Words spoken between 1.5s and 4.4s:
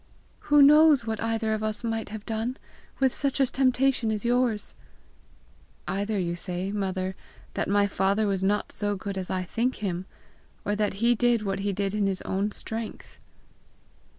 of us might have done, with such a temptation as